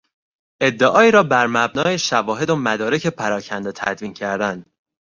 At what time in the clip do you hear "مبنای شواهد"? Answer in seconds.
1.47-2.49